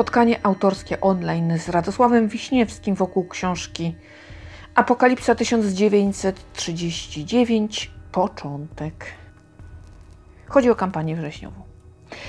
spotkanie 0.00 0.40
autorskie 0.42 1.00
online 1.00 1.58
z 1.58 1.68
Radosławem 1.68 2.28
Wiśniewskim 2.28 2.94
wokół 2.94 3.28
książki 3.28 3.94
Apokalipsa 4.74 5.34
1939 5.34 7.90
Początek. 8.12 9.06
Chodzi 10.48 10.70
o 10.70 10.74
kampanię 10.74 11.16
wrześniową. 11.16 11.62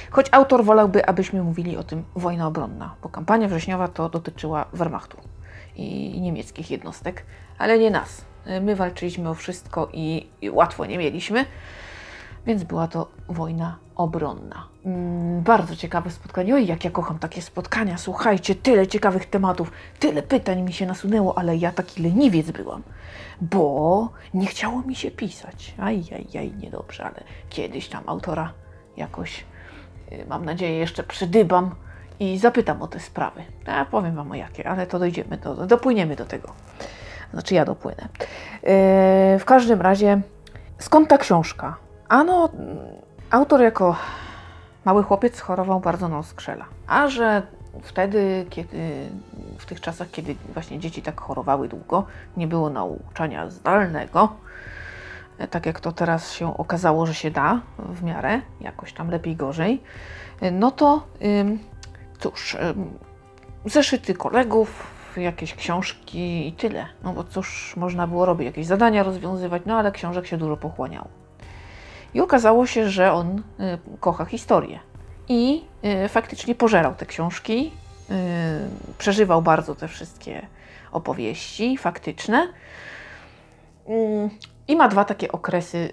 Choć 0.09 0.27
autor 0.31 0.65
wolałby, 0.65 1.05
abyśmy 1.05 1.43
mówili 1.43 1.77
o 1.77 1.83
tym 1.83 2.03
wojna 2.15 2.47
obronna, 2.47 2.95
bo 3.03 3.09
kampania 3.09 3.47
wrześniowa 3.47 3.87
to 3.87 4.09
dotyczyła 4.09 4.65
Wehrmachtu 4.73 5.17
i 5.75 6.21
niemieckich 6.21 6.71
jednostek, 6.71 7.25
ale 7.57 7.79
nie 7.79 7.91
nas. 7.91 8.25
My 8.61 8.75
walczyliśmy 8.75 9.29
o 9.29 9.33
wszystko 9.33 9.89
i, 9.93 10.27
i 10.41 10.49
łatwo 10.49 10.85
nie 10.85 10.97
mieliśmy, 10.97 11.45
więc 12.45 12.63
była 12.63 12.87
to 12.87 13.07
wojna 13.29 13.77
obronna. 13.95 14.67
Mm, 14.85 15.41
bardzo 15.41 15.75
ciekawe 15.75 16.11
spotkanie. 16.11 16.55
Oj, 16.55 16.65
jak 16.67 16.85
ja 16.85 16.91
kocham 16.91 17.19
takie 17.19 17.41
spotkania. 17.41 17.97
Słuchajcie, 17.97 18.55
tyle 18.55 18.87
ciekawych 18.87 19.25
tematów, 19.25 19.71
tyle 19.99 20.23
pytań 20.23 20.61
mi 20.61 20.73
się 20.73 20.85
nasunęło, 20.85 21.37
ale 21.37 21.57
ja 21.57 21.71
taki 21.71 22.03
leniwiec 22.03 22.51
byłam, 22.51 22.83
bo 23.41 24.09
nie 24.33 24.47
chciało 24.47 24.81
mi 24.81 24.95
się 24.95 25.11
pisać. 25.11 25.75
Aj, 25.77 26.03
aj, 26.13 26.37
aj, 26.37 26.51
niedobrze, 26.51 27.03
ale 27.03 27.23
kiedyś 27.49 27.87
tam 27.87 28.03
autora 28.05 28.53
jakoś, 28.97 29.45
y, 30.11 30.25
mam 30.29 30.45
nadzieję, 30.45 30.77
jeszcze 30.77 31.03
przydybam 31.03 31.75
i 32.19 32.37
zapytam 32.37 32.81
o 32.81 32.87
te 32.87 32.99
sprawy. 32.99 33.43
Ja 33.67 33.85
powiem 33.85 34.15
Wam 34.15 34.31
o 34.31 34.35
jakie, 34.35 34.69
ale 34.69 34.87
to 34.87 34.99
dojdziemy, 34.99 35.37
do, 35.37 35.67
dopłyniemy 35.67 36.15
do 36.15 36.25
tego. 36.25 36.53
Znaczy 37.33 37.55
ja 37.55 37.65
dopłynę. 37.65 38.07
Yy, 38.63 39.39
w 39.39 39.43
każdym 39.45 39.81
razie, 39.81 40.21
skąd 40.79 41.09
ta 41.09 41.17
książka? 41.17 41.77
Ano, 42.11 42.49
autor 43.29 43.61
jako 43.61 43.95
mały 44.85 45.03
chłopiec 45.03 45.39
chorował 45.39 45.79
bardzo 45.79 46.07
na 46.07 46.23
skrzela. 46.23 46.65
A 46.87 47.07
że 47.07 47.41
wtedy, 47.81 48.45
kiedy, 48.49 49.09
w 49.57 49.65
tych 49.65 49.81
czasach, 49.81 50.11
kiedy 50.11 50.35
właśnie 50.53 50.79
dzieci 50.79 51.01
tak 51.01 51.21
chorowały 51.21 51.67
długo, 51.67 52.05
nie 52.37 52.47
było 52.47 52.69
nauczania 52.69 53.49
zdalnego, 53.49 54.29
tak 55.49 55.65
jak 55.65 55.79
to 55.79 55.91
teraz 55.91 56.31
się 56.31 56.57
okazało, 56.57 57.05
że 57.05 57.13
się 57.13 57.31
da 57.31 57.61
w 57.79 58.03
miarę, 58.03 58.41
jakoś 58.61 58.93
tam 58.93 59.09
lepiej, 59.09 59.35
gorzej, 59.35 59.83
no 60.51 60.71
to 60.71 61.03
cóż, 62.19 62.57
zeszyty 63.65 64.13
kolegów, 64.13 64.87
jakieś 65.17 65.55
książki 65.55 66.47
i 66.47 66.53
tyle. 66.53 66.85
No 67.03 67.13
bo 67.13 67.23
cóż, 67.23 67.73
można 67.77 68.07
było 68.07 68.25
robić 68.25 68.45
jakieś 68.45 68.65
zadania, 68.65 69.03
rozwiązywać, 69.03 69.61
no 69.65 69.77
ale 69.77 69.91
książek 69.91 70.27
się 70.27 70.37
dużo 70.37 70.57
pochłaniało. 70.57 71.20
I 72.13 72.21
okazało 72.21 72.65
się, 72.67 72.89
że 72.89 73.13
on 73.13 73.37
y, 73.39 73.41
kocha 73.99 74.25
historię. 74.25 74.79
I 75.29 75.65
y, 76.05 76.09
faktycznie 76.09 76.55
pożerał 76.55 76.95
te 76.95 77.05
książki, 77.05 77.71
y, 78.11 78.13
przeżywał 78.97 79.41
bardzo 79.41 79.75
te 79.75 79.87
wszystkie 79.87 80.47
opowieści 80.91 81.77
faktyczne. 81.77 82.47
I 84.67 84.75
ma 84.75 84.87
dwa 84.87 85.05
takie 85.05 85.31
okresy, 85.31 85.91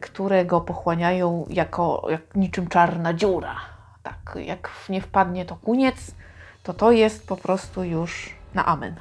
które 0.00 0.44
go 0.44 0.60
pochłaniają 0.60 1.46
jako 1.50 2.06
jak 2.10 2.34
niczym 2.34 2.68
czarna 2.68 3.14
dziura. 3.14 3.56
Tak, 4.02 4.38
jak 4.46 4.70
nie 4.88 5.00
wpadnie 5.00 5.44
to 5.44 5.56
kuniec, 5.56 6.14
to 6.62 6.74
to 6.74 6.92
jest 6.92 7.28
po 7.28 7.36
prostu 7.36 7.84
już 7.84 8.34
na 8.54 8.66
amen. 8.66 8.94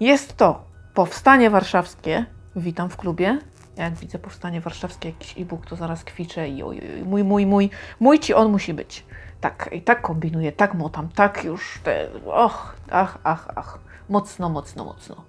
Jest 0.00 0.36
to 0.36 0.64
Powstanie 0.94 1.50
Warszawskie. 1.50 2.24
Witam 2.56 2.88
w 2.88 2.96
klubie. 2.96 3.38
Jak 3.76 3.94
widzę 3.94 4.18
Powstanie 4.18 4.60
Warszawskie, 4.60 5.08
jakiś 5.08 5.38
e-book, 5.38 5.66
to 5.66 5.76
zaraz 5.76 6.04
kwiczę 6.04 6.48
i 6.48 6.62
oj, 6.62 6.80
oj, 6.80 7.04
mój, 7.04 7.24
mój, 7.24 7.46
mój, 7.46 7.70
mój 8.00 8.18
ci 8.18 8.34
on 8.34 8.52
musi 8.52 8.74
być. 8.74 9.04
Tak, 9.40 9.68
i 9.72 9.82
tak 9.82 10.02
kombinuję, 10.02 10.52
tak 10.52 10.74
motam, 10.74 11.08
tak 11.08 11.44
już 11.44 11.80
te, 11.84 12.08
och, 12.26 12.76
ach, 12.90 13.18
ach, 13.24 13.48
ach, 13.54 13.78
mocno, 14.08 14.48
mocno, 14.48 14.84
mocno. 14.84 15.24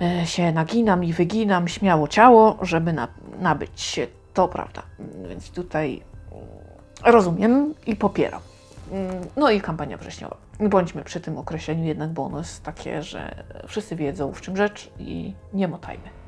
E, 0.00 0.26
się 0.26 0.52
naginam 0.52 1.04
i 1.04 1.12
wyginam 1.12 1.68
śmiało 1.68 2.08
ciało, 2.08 2.58
żeby 2.62 2.92
na, 2.92 3.08
nabyć 3.38 3.80
się, 3.80 4.06
to 4.34 4.48
prawda. 4.48 4.82
Więc 5.28 5.50
tutaj 5.50 6.02
rozumiem 7.04 7.74
i 7.86 7.96
popieram. 7.96 8.40
Mm, 8.92 9.26
no 9.36 9.50
i 9.50 9.60
kampania 9.60 9.96
wrześniowa. 9.96 10.36
Bądźmy 10.60 11.04
przy 11.04 11.20
tym 11.20 11.38
określeniu 11.38 11.84
jednak, 11.84 12.10
bo 12.10 12.24
ono 12.24 12.38
jest 12.38 12.62
takie, 12.62 13.02
że 13.02 13.44
wszyscy 13.66 13.96
wiedzą 13.96 14.32
w 14.32 14.40
czym 14.40 14.56
rzecz 14.56 14.90
i 14.98 15.34
nie 15.52 15.68
motajmy. 15.68 16.23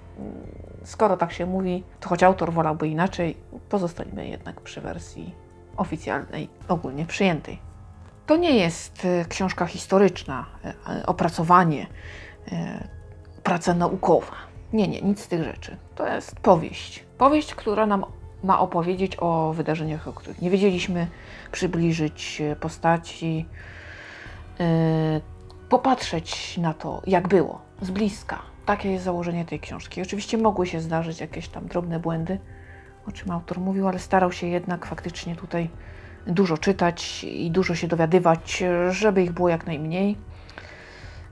Skoro 0.85 1.17
tak 1.17 1.33
się 1.33 1.47
mówi, 1.47 1.85
to 2.01 2.09
choć 2.09 2.23
autor 2.23 2.53
wolałby 2.53 2.89
inaczej, 2.89 3.37
pozostańmy 3.69 4.29
jednak 4.29 4.61
przy 4.61 4.81
wersji 4.81 5.35
oficjalnej, 5.77 6.49
ogólnie 6.69 7.07
przyjętej. 7.07 7.59
To 8.27 8.37
nie 8.37 8.57
jest 8.57 9.05
e, 9.05 9.25
książka 9.25 9.67
historyczna, 9.67 10.47
e, 10.65 11.07
opracowanie, 11.07 11.87
e, 12.53 12.89
praca 13.43 13.75
naukowa. 13.75 14.33
Nie, 14.73 14.89
nie, 14.89 15.03
nic 15.03 15.21
z 15.21 15.29
tych 15.29 15.45
rzeczy. 15.45 15.77
To 15.95 16.09
jest 16.09 16.41
powieść. 16.41 17.05
Powieść, 17.19 17.55
która 17.55 17.87
nam 17.87 18.05
ma 18.45 18.61
opowiedzieć 18.61 19.17
o 19.21 19.53
wydarzeniach, 19.53 20.09
o 20.09 20.13
których 20.13 20.43
nie 20.43 20.51
wiedzieliśmy, 20.51 21.07
przybliżyć 21.53 22.43
postaci, 22.61 23.47
popatrzeć 25.69 26.59
na 26.59 26.75
to, 26.75 27.03
jak 27.07 27.29
było, 27.29 27.61
z 27.83 27.91
bliska. 27.91 28.43
Takie 28.67 28.93
jest 28.93 29.05
założenie 29.05 29.45
tej 29.45 29.61
książki. 29.61 30.03
Oczywiście 30.03 30.39
mogły 30.39 30.67
się 30.67 30.81
zdarzyć 30.81 31.21
jakieś 31.21 31.49
tam 31.49 31.67
drobne 31.67 31.99
błędy, 31.99 32.39
o 33.09 33.13
czym 33.13 33.31
autor 33.31 33.61
mówił, 33.61 33.89
ale 33.89 33.99
starał 33.99 34.33
się 34.33 34.47
jednak 34.47 34.87
faktycznie 34.87 35.37
tutaj 35.37 35.71
dużo 36.27 36.59
czytać 36.59 37.25
i 37.25 37.51
dużo 37.51 37.75
się 37.75 37.89
dowiadywać, 37.89 38.65
żeby 38.91 39.23
ich 39.23 39.33
było 39.33 39.49
jak 39.49 39.67
najmniej. 39.67 40.17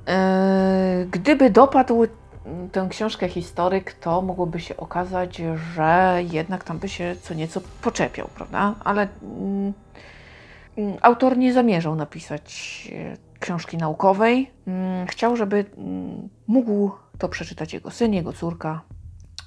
Yy, 0.06 1.06
gdyby 1.10 1.50
dopadł 1.50 2.06
tę 2.72 2.86
książkę 2.90 3.28
historyk, 3.28 3.92
to 3.92 4.22
mogłoby 4.22 4.60
się 4.60 4.76
okazać, 4.76 5.42
że 5.74 6.18
jednak 6.30 6.64
tam 6.64 6.78
by 6.78 6.88
się 6.88 7.16
co 7.22 7.34
nieco 7.34 7.60
poczepiał, 7.82 8.28
prawda? 8.34 8.74
Ale 8.84 9.08
mm, 9.22 9.72
mm 10.78 10.96
autor 11.02 11.38
nie 11.38 11.52
zamierzał 11.52 11.94
napisać 11.94 12.88
e, 12.92 13.16
książki 13.40 13.76
naukowej. 13.76 14.50
Mm, 14.66 15.06
chciał, 15.06 15.36
żeby 15.36 15.64
mógł 16.46 17.03
to 17.18 17.28
przeczytać 17.28 17.72
jego 17.72 17.90
syn, 17.90 18.14
jego 18.14 18.32
córka, 18.32 18.80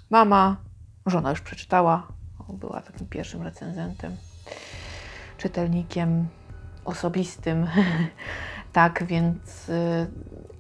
mama, 0.09 0.57
żona 1.05 1.29
już 1.29 1.41
przeczytała, 1.41 2.07
była 2.49 2.81
takim 2.81 3.07
pierwszym 3.07 3.41
recenzentem, 3.41 4.17
czytelnikiem 5.37 6.27
osobistym. 6.85 7.67
tak, 8.73 9.03
więc 9.03 9.69
y, 9.69 10.07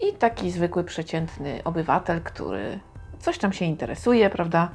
i 0.09 0.13
taki 0.13 0.51
zwykły, 0.51 0.83
przeciętny 0.83 1.63
obywatel, 1.63 2.21
który 2.21 2.79
coś 3.19 3.37
tam 3.37 3.53
się 3.53 3.65
interesuje, 3.65 4.29
prawda? 4.29 4.69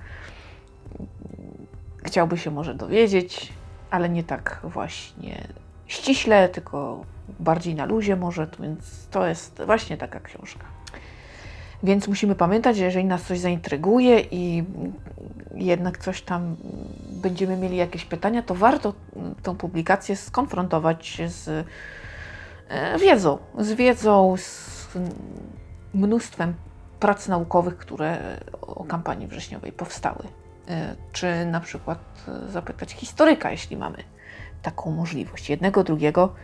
Chciałby 2.05 2.39
się 2.39 2.51
może 2.51 2.75
dowiedzieć, 2.75 3.53
ale 3.91 4.09
nie 4.09 4.25
tak 4.25 4.61
właśnie 4.65 5.49
ściśle, 5.87 6.49
tylko 6.49 7.05
bardziej 7.41 7.75
na 7.75 7.85
luzie 7.85 8.17
może, 8.17 8.47
więc 8.61 9.09
to 9.11 9.27
jest 9.27 9.63
właśnie 9.67 9.97
taka 9.97 10.21
książka. 10.21 10.65
Więc 11.83 12.09
musimy 12.09 12.35
pamiętać, 12.35 12.77
że 12.77 12.85
jeżeli 12.85 13.05
nas 13.05 13.23
coś 13.23 13.39
zaintryguje 13.39 14.21
i 14.21 14.65
jednak 15.55 15.99
coś 15.99 16.23
tam 16.23 16.57
będziemy 17.11 17.57
mieli 17.57 17.77
jakieś 17.77 18.05
pytania, 18.05 18.43
to 18.43 18.55
warto 18.55 18.95
tą 19.43 19.57
publikację 19.57 20.17
skonfrontować 20.17 21.23
z 21.27 21.67
e, 22.69 22.99
wiedzą, 22.99 23.39
z 23.59 23.73
wiedzą, 23.73 24.35
z 24.37 24.99
mnóstwem 25.95 26.55
prac 27.01 27.29
naukowych, 27.29 27.77
które 27.77 28.39
o 28.61 28.85
kampanii 28.85 29.27
wrześniowej 29.27 29.73
powstały. 29.73 30.25
E, 30.69 30.97
czy 31.13 31.47
na 31.47 31.61
przykład 31.61 31.99
e, 32.29 32.53
zapytać 32.53 32.93
historyka, 32.93 33.51
jeśli 33.51 33.77
mamy 33.77 33.99
taką 34.63 34.91
możliwość. 34.91 35.51
Jednego, 35.51 35.85
drugiego. 35.85 36.35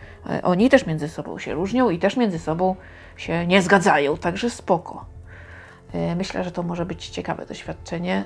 Oni 0.43 0.69
też 0.69 0.85
między 0.85 1.09
sobą 1.09 1.39
się 1.39 1.53
różnią 1.53 1.89
i 1.89 1.99
też 1.99 2.17
między 2.17 2.39
sobą 2.39 2.75
się 3.17 3.47
nie 3.47 3.61
zgadzają, 3.61 4.17
także 4.17 4.49
spoko. 4.49 5.05
Myślę, 6.17 6.43
że 6.43 6.51
to 6.51 6.63
może 6.63 6.85
być 6.85 7.09
ciekawe 7.09 7.45
doświadczenie. 7.45 8.23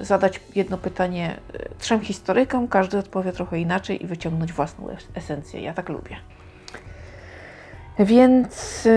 Zadać 0.00 0.40
jedno 0.54 0.78
pytanie 0.78 1.36
trzem 1.78 2.00
historykom, 2.00 2.68
każdy 2.68 2.98
odpowie 2.98 3.32
trochę 3.32 3.58
inaczej 3.58 4.04
i 4.04 4.06
wyciągnąć 4.06 4.52
własną 4.52 4.86
esencję. 5.14 5.60
Ja 5.60 5.74
tak 5.74 5.88
lubię. 5.88 6.16
Więc 7.98 8.88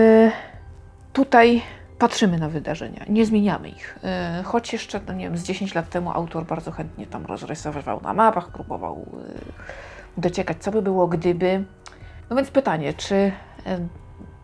tutaj 1.12 1.62
patrzymy 1.98 2.38
na 2.38 2.48
wydarzenia, 2.48 3.04
nie 3.08 3.26
zmieniamy 3.26 3.68
ich. 3.68 3.98
E, 4.04 4.42
choć 4.44 4.72
jeszcze, 4.72 5.00
no 5.06 5.12
nie 5.12 5.24
wiem, 5.24 5.36
z 5.38 5.42
10 5.42 5.74
lat 5.74 5.90
temu 5.90 6.10
autor 6.10 6.46
bardzo 6.46 6.70
chętnie 6.70 7.06
tam 7.06 7.26
rozrysowywał 7.26 8.00
na 8.00 8.14
mapach, 8.14 8.48
próbował 8.48 8.94
e, 8.96 10.20
dociekać, 10.20 10.56
co 10.60 10.70
by 10.70 10.82
było, 10.82 11.08
gdyby. 11.08 11.64
No 12.30 12.36
więc 12.36 12.50
pytanie, 12.50 12.94
czy 12.94 13.14
e, 13.14 13.32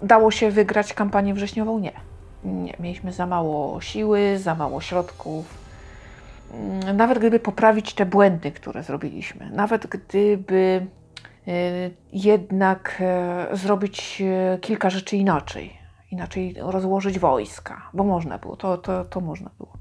dało 0.03 0.31
się 0.31 0.51
wygrać 0.51 0.95
kampanię 0.95 1.35
wrześniową? 1.35 1.79
Nie. 1.79 1.93
Nie, 2.45 2.75
mieliśmy 2.81 3.13
za 3.13 3.27
mało 3.27 3.81
siły, 3.81 4.39
za 4.39 4.55
mało 4.55 4.81
środków. 4.81 5.59
Mm, 6.53 6.97
nawet 6.97 7.19
gdyby 7.19 7.41
poprawić 7.41 7.95
te 7.95 8.07
błędy, 8.07 8.53
które 8.53 8.83
zrobiliśmy, 8.83 9.51
nawet 9.51 9.87
gdyby 9.87 10.87
y, 11.49 11.91
jednak 12.13 12.97
e, 13.01 13.47
zrobić 13.53 14.23
e, 14.23 14.59
kilka 14.59 14.91
rzeczy 14.91 15.17
inaczej. 15.17 15.85
Inaczej 16.11 16.55
rozłożyć 16.59 17.19
wojska, 17.19 17.91
bo 17.95 18.05
można 18.05 18.39
było, 18.39 18.57
to, 18.57 18.79
to, 18.79 19.05
to 19.05 19.21
można 19.21 19.51
było. 19.59 19.73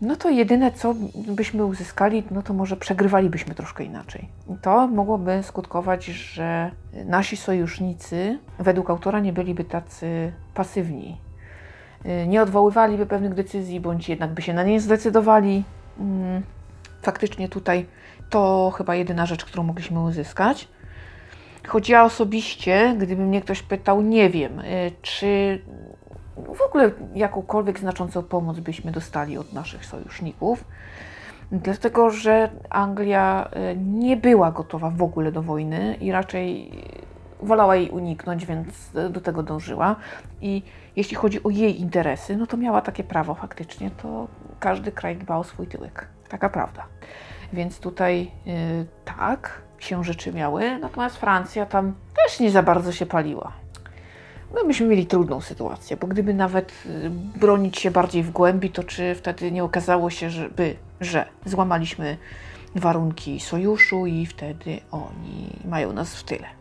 No 0.00 0.16
to 0.16 0.30
jedyne, 0.30 0.72
co 0.72 0.94
byśmy 1.14 1.64
uzyskali, 1.64 2.22
no 2.30 2.42
to 2.42 2.54
może 2.54 2.76
przegrywalibyśmy 2.76 3.54
troszkę 3.54 3.84
inaczej. 3.84 4.28
To 4.62 4.86
mogłoby 4.86 5.42
skutkować, 5.42 6.04
że 6.04 6.70
nasi 7.04 7.36
sojusznicy, 7.36 8.38
według 8.58 8.90
autora, 8.90 9.20
nie 9.20 9.32
byliby 9.32 9.64
tacy 9.64 10.32
pasywni. 10.54 11.27
Y, 12.06 12.26
Nie 12.26 12.42
odwoływaliby 12.42 13.06
pewnych 13.06 13.34
decyzji, 13.34 13.80
bądź 13.80 14.08
jednak 14.08 14.30
by 14.30 14.42
się 14.42 14.54
na 14.54 14.62
nie 14.62 14.80
zdecydowali. 14.80 15.64
Mm, 15.98 16.42
Faktycznie 17.02 17.48
tutaj 17.48 17.86
to 18.30 18.72
chyba 18.76 18.94
jedyna 18.94 19.26
rzecz, 19.26 19.44
którą 19.44 19.62
mogliśmy 19.62 20.00
uzyskać. 20.00 20.68
Choć 21.66 21.88
ja 21.88 22.04
osobiście, 22.04 22.94
gdyby 22.98 23.22
mnie 23.22 23.40
ktoś 23.40 23.62
pytał, 23.62 24.02
nie 24.02 24.30
wiem, 24.30 24.58
y, 24.60 24.92
czy 25.02 25.62
w 26.54 26.60
ogóle 26.62 26.90
jakąkolwiek 27.14 27.78
znaczącą 27.78 28.22
pomoc 28.22 28.58
byśmy 28.60 28.92
dostali 28.92 29.38
od 29.38 29.52
naszych 29.52 29.86
sojuszników, 29.86 30.64
dlatego 31.52 32.10
że 32.10 32.50
Anglia 32.70 33.48
y, 33.72 33.76
nie 33.76 34.16
była 34.16 34.52
gotowa 34.52 34.90
w 34.90 35.02
ogóle 35.02 35.32
do 35.32 35.42
wojny 35.42 35.96
i 36.00 36.12
raczej 36.12 36.70
wolała 37.42 37.76
jej 37.76 37.90
uniknąć, 37.90 38.46
więc 38.46 38.94
y, 38.94 39.10
do 39.10 39.20
tego 39.20 39.42
dążyła. 39.42 39.96
I 40.40 40.62
jeśli 40.96 41.16
chodzi 41.16 41.42
o 41.42 41.50
jej 41.50 41.80
interesy, 41.80 42.36
no 42.36 42.46
to 42.46 42.56
miała 42.56 42.80
takie 42.80 43.04
prawo 43.04 43.34
faktycznie, 43.34 43.90
to 43.90 44.28
każdy 44.60 44.92
kraj 44.92 45.16
dba 45.16 45.36
o 45.36 45.44
swój 45.44 45.66
tyłek. 45.66 46.08
Taka 46.28 46.48
prawda. 46.48 46.84
Więc 47.52 47.80
tutaj 47.80 48.30
y, 48.46 48.86
tak 49.04 49.62
się 49.78 50.04
rzeczy 50.04 50.32
miały, 50.32 50.78
natomiast 50.78 51.16
Francja 51.16 51.66
tam 51.66 51.94
też 52.16 52.40
nie 52.40 52.50
za 52.50 52.62
bardzo 52.62 52.92
się 52.92 53.06
paliła. 53.06 53.52
No 54.54 54.64
myśmy 54.64 54.86
mieli 54.86 55.06
trudną 55.06 55.40
sytuację, 55.40 55.96
bo 55.96 56.06
gdyby 56.06 56.34
nawet 56.34 56.72
y, 56.86 57.10
bronić 57.40 57.78
się 57.78 57.90
bardziej 57.90 58.22
w 58.22 58.30
głębi, 58.30 58.70
to 58.70 58.84
czy 58.84 59.14
wtedy 59.14 59.52
nie 59.52 59.64
okazało 59.64 60.10
się, 60.10 60.30
żeby, 60.30 60.76
że 61.00 61.26
złamaliśmy 61.46 62.16
warunki 62.74 63.40
sojuszu 63.40 64.06
i 64.06 64.26
wtedy 64.26 64.80
oni 64.90 65.50
mają 65.64 65.92
nas 65.92 66.16
w 66.16 66.24
tyle. 66.24 66.57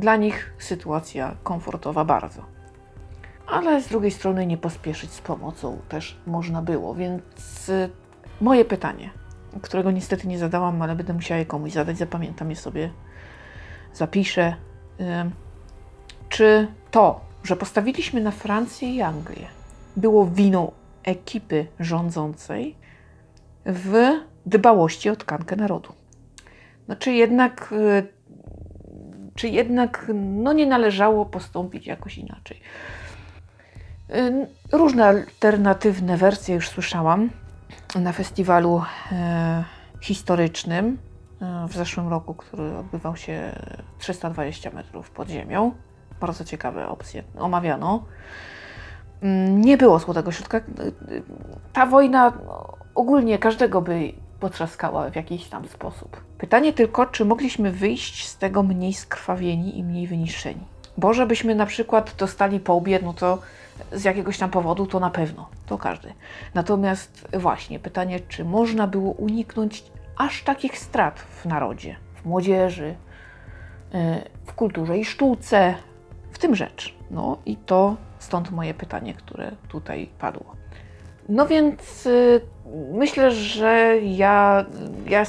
Dla 0.00 0.16
nich 0.16 0.52
sytuacja 0.58 1.36
komfortowa 1.42 2.04
bardzo. 2.04 2.42
Ale 3.46 3.82
z 3.82 3.88
drugiej 3.88 4.10
strony 4.10 4.46
nie 4.46 4.56
pospieszyć 4.56 5.10
z 5.10 5.20
pomocą 5.20 5.78
też 5.88 6.20
można 6.26 6.62
było, 6.62 6.94
więc 6.94 7.68
y, 7.68 7.90
moje 8.40 8.64
pytanie, 8.64 9.10
którego 9.62 9.90
niestety 9.90 10.28
nie 10.28 10.38
zadałam, 10.38 10.82
ale 10.82 10.96
będę 10.96 11.12
musiała 11.12 11.38
je 11.38 11.46
komuś 11.46 11.72
zadać, 11.72 11.98
zapamiętam 11.98 12.50
je 12.50 12.56
sobie, 12.56 12.90
zapiszę. 13.94 14.54
Ym, 15.00 15.30
czy 16.28 16.68
to, 16.90 17.20
że 17.44 17.56
postawiliśmy 17.56 18.20
na 18.20 18.30
Francję 18.30 18.94
i 18.94 19.02
Anglię, 19.02 19.46
było 19.96 20.26
winą 20.26 20.72
ekipy 21.02 21.66
rządzącej 21.80 22.76
w 23.66 23.94
dbałości 24.46 25.10
o 25.10 25.16
tkankę 25.16 25.56
narodu? 25.56 25.92
No, 26.88 26.96
czy 26.96 27.12
jednak, 27.12 27.72
y, 27.72 28.19
czy 29.40 29.48
jednak 29.48 30.06
no, 30.14 30.52
nie 30.52 30.66
należało 30.66 31.26
postąpić 31.26 31.86
jakoś 31.86 32.18
inaczej? 32.18 32.60
Różne 34.72 35.06
alternatywne 35.06 36.16
wersje 36.16 36.54
już 36.54 36.68
słyszałam 36.68 37.30
na 37.94 38.12
festiwalu 38.12 38.82
e, 39.12 39.64
historycznym 40.00 40.98
e, 41.42 41.66
w 41.68 41.72
zeszłym 41.72 42.08
roku, 42.08 42.34
który 42.34 42.76
odbywał 42.76 43.16
się 43.16 43.52
320 43.98 44.70
metrów 44.70 45.10
pod 45.10 45.28
ziemią. 45.28 45.72
Bardzo 46.20 46.44
ciekawe 46.44 46.88
opcje 46.88 47.22
omawiano. 47.38 48.04
Nie 49.48 49.76
było 49.76 49.98
złotego 49.98 50.32
środka. 50.32 50.60
Ta 51.72 51.86
wojna 51.86 52.32
ogólnie 52.94 53.38
każdego 53.38 53.80
by 53.80 54.12
potrzaskała 54.40 55.10
w 55.10 55.16
jakiś 55.16 55.48
tam 55.48 55.68
sposób. 55.68 56.20
Pytanie 56.38 56.72
tylko, 56.72 57.06
czy 57.06 57.24
mogliśmy 57.24 57.72
wyjść 57.72 58.28
z 58.28 58.36
tego 58.36 58.62
mniej 58.62 58.92
skrwawieni 58.94 59.78
i 59.78 59.84
mniej 59.84 60.06
wyniszczeni. 60.06 60.60
Bo 60.96 61.14
żebyśmy 61.14 61.54
na 61.54 61.66
przykład 61.66 62.14
dostali 62.18 62.60
po 62.60 62.74
łbie, 62.74 63.00
no 63.02 63.12
to 63.12 63.38
z 63.92 64.04
jakiegoś 64.04 64.38
tam 64.38 64.50
powodu, 64.50 64.86
to 64.86 65.00
na 65.00 65.10
pewno, 65.10 65.48
to 65.66 65.78
każdy. 65.78 66.12
Natomiast 66.54 67.28
właśnie 67.32 67.78
pytanie, 67.78 68.20
czy 68.28 68.44
można 68.44 68.86
było 68.86 69.12
uniknąć 69.12 69.84
aż 70.16 70.42
takich 70.42 70.78
strat 70.78 71.20
w 71.20 71.46
narodzie, 71.46 71.96
w 72.14 72.24
młodzieży, 72.24 72.94
yy, 73.92 74.00
w 74.46 74.52
kulturze 74.54 74.98
i 74.98 75.04
sztuce, 75.04 75.74
w 76.32 76.38
tym 76.38 76.56
rzecz. 76.56 76.94
No 77.10 77.38
i 77.46 77.56
to 77.56 77.96
stąd 78.18 78.50
moje 78.50 78.74
pytanie, 78.74 79.14
które 79.14 79.52
tutaj 79.68 80.08
padło. 80.18 80.60
No 81.28 81.46
więc 81.46 82.06
y, 82.06 82.40
myślę, 82.92 83.30
że 83.30 83.98
ja, 84.02 84.64
ja 85.06 85.24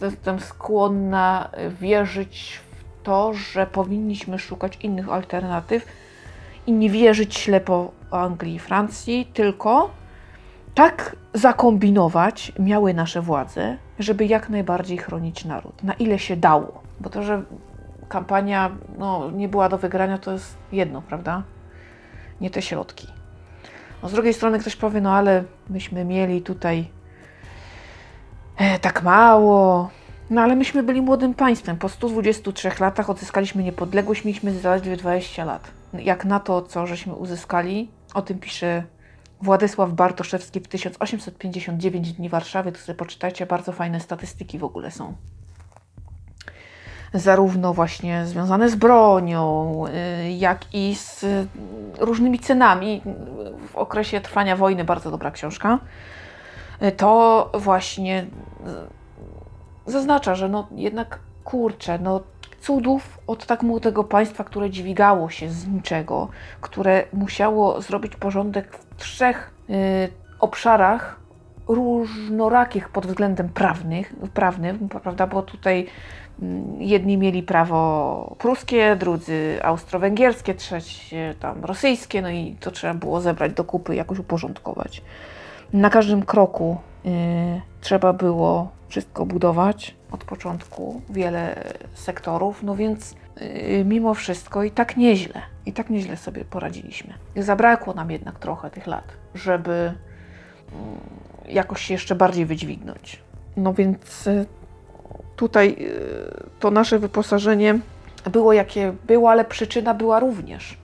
jestem 0.00 0.40
skłonna 0.40 1.50
wierzyć 1.80 2.60
w 2.70 3.02
to, 3.02 3.34
że 3.34 3.66
powinniśmy 3.66 4.38
szukać 4.38 4.78
innych 4.82 5.08
alternatyw 5.08 5.86
i 6.66 6.72
nie 6.72 6.90
wierzyć 6.90 7.34
ślepo 7.34 7.90
Anglii 8.10 8.54
i 8.54 8.58
Francji, 8.58 9.30
tylko 9.34 9.90
tak 10.74 11.16
zakombinować 11.34 12.52
miały 12.58 12.94
nasze 12.94 13.22
władze, 13.22 13.76
żeby 13.98 14.26
jak 14.26 14.50
najbardziej 14.50 14.98
chronić 14.98 15.44
naród, 15.44 15.82
na 15.82 15.94
ile 15.94 16.18
się 16.18 16.36
dało. 16.36 16.82
Bo 17.00 17.10
to, 17.10 17.22
że 17.22 17.42
kampania 18.08 18.70
no, 18.98 19.30
nie 19.30 19.48
była 19.48 19.68
do 19.68 19.78
wygrania, 19.78 20.18
to 20.18 20.32
jest 20.32 20.56
jedno, 20.72 21.02
prawda? 21.02 21.42
Nie 22.40 22.50
te 22.50 22.62
środki. 22.62 23.06
No, 24.06 24.10
z 24.10 24.12
drugiej 24.12 24.34
strony 24.34 24.58
ktoś 24.58 24.76
powie, 24.76 25.00
no 25.00 25.12
ale 25.12 25.44
myśmy 25.70 26.04
mieli 26.04 26.42
tutaj 26.42 26.88
e, 28.56 28.78
tak 28.78 29.02
mało. 29.02 29.90
No 30.30 30.42
ale 30.42 30.56
myśmy 30.56 30.82
byli 30.82 31.02
młodym 31.02 31.34
państwem. 31.34 31.76
Po 31.76 31.88
123 31.88 32.70
latach 32.80 33.10
odzyskaliśmy 33.10 33.62
niepodległość, 33.62 34.24
mieliśmy 34.24 34.52
zaledwie 34.58 34.96
20 34.96 35.44
lat. 35.44 35.70
Jak 35.92 36.24
na 36.24 36.40
to, 36.40 36.62
co 36.62 36.86
żeśmy 36.86 37.14
uzyskali, 37.14 37.90
o 38.14 38.22
tym 38.22 38.38
pisze 38.38 38.84
Władysław 39.42 39.92
Bartoszewski 39.92 40.60
w 40.60 40.68
1859 40.68 42.12
Dni 42.12 42.28
Warszawy. 42.28 42.72
To 42.72 42.78
sobie 42.78 42.98
poczytajcie, 42.98 43.46
bardzo 43.46 43.72
fajne 43.72 44.00
statystyki 44.00 44.58
w 44.58 44.64
ogóle 44.64 44.90
są. 44.90 45.14
Zarówno 47.16 47.74
właśnie 47.74 48.26
związane 48.26 48.68
z 48.68 48.74
bronią, 48.74 49.84
y, 49.86 50.30
jak 50.30 50.74
i 50.74 50.94
z 50.94 51.24
y, 51.24 51.46
różnymi 51.98 52.38
cenami 52.38 53.02
w 53.68 53.76
okresie 53.76 54.20
trwania 54.20 54.56
wojny. 54.56 54.84
Bardzo 54.84 55.10
dobra 55.10 55.30
książka. 55.30 55.78
Y, 56.82 56.92
To 56.92 57.50
właśnie 57.54 58.26
zaznacza, 59.86 60.34
że 60.34 60.48
no 60.48 60.66
jednak 60.74 61.18
kurczę, 61.44 61.98
no 61.98 62.20
cudów 62.60 63.18
od 63.26 63.46
tak 63.46 63.62
młodego 63.62 64.04
państwa, 64.04 64.44
które 64.44 64.70
dźwigało 64.70 65.30
się 65.30 65.48
z 65.48 65.66
niczego, 65.66 66.28
które 66.60 67.04
musiało 67.12 67.80
zrobić 67.80 68.16
porządek 68.16 68.76
w 68.76 68.96
trzech 68.96 69.54
obszarach 70.40 71.20
różnorakich 71.68 72.88
pod 72.88 73.06
względem 73.06 73.48
prawnych, 73.48 74.14
prawnym, 74.34 74.88
prawda, 74.88 75.26
bo 75.26 75.42
tutaj 75.42 75.86
jedni 76.78 77.18
mieli 77.18 77.42
prawo 77.42 78.36
pruskie, 78.38 78.96
drudzy 78.96 79.58
austro-węgierskie, 79.62 80.54
trzecie 80.54 81.34
tam 81.40 81.64
rosyjskie, 81.64 82.22
no 82.22 82.30
i 82.30 82.56
to 82.60 82.70
trzeba 82.70 82.94
było 82.94 83.20
zebrać 83.20 83.52
do 83.52 83.64
kupy, 83.64 83.94
jakoś 83.94 84.18
uporządkować. 84.18 85.02
Na 85.72 85.90
każdym 85.90 86.22
kroku 86.22 86.78
y, 87.06 87.10
trzeba 87.80 88.12
było 88.12 88.70
wszystko 88.88 89.26
budować 89.26 89.94
od 90.10 90.24
początku, 90.24 91.00
wiele 91.10 91.64
sektorów, 91.94 92.62
no 92.62 92.76
więc 92.76 93.14
y, 93.42 93.84
mimo 93.86 94.14
wszystko 94.14 94.62
i 94.62 94.70
tak 94.70 94.96
nieźle, 94.96 95.42
i 95.66 95.72
tak 95.72 95.90
nieźle 95.90 96.16
sobie 96.16 96.44
poradziliśmy. 96.44 97.14
Zabrakło 97.36 97.94
nam 97.94 98.10
jednak 98.10 98.38
trochę 98.38 98.70
tych 98.70 98.86
lat, 98.86 99.12
żeby 99.34 99.72
mm, 99.72 99.94
jakoś 101.48 101.82
się 101.82 101.94
jeszcze 101.94 102.14
bardziej 102.14 102.46
wydźwignąć. 102.46 103.22
No 103.56 103.74
więc 103.74 104.26
y, 104.26 104.46
tutaj 105.36 105.76
y, 105.80 106.50
to 106.60 106.70
nasze 106.70 106.98
wyposażenie 106.98 107.78
było 108.30 108.52
jakie 108.52 108.92
było, 109.06 109.30
ale 109.30 109.44
przyczyna 109.44 109.94
była 109.94 110.20
również. 110.20 110.78